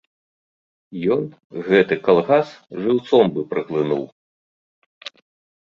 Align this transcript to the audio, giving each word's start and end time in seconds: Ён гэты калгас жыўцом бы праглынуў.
Ён 1.15 1.21
гэты 1.67 1.93
калгас 2.07 2.47
жыўцом 2.87 3.25
бы 3.37 3.41
праглынуў. 3.53 4.03